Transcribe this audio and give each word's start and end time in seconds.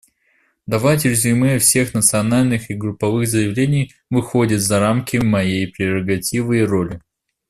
Давать 0.65 1.05
резюме 1.05 1.59
всех 1.59 1.93
национальных 1.93 2.71
и 2.71 2.73
групповых 2.73 3.27
заявлений 3.27 3.93
выходит 4.09 4.59
за 4.59 4.79
рамки 4.79 5.17
моей 5.17 5.67
прерогативы 5.71 6.57
и 6.61 6.63
роли. 6.63 7.01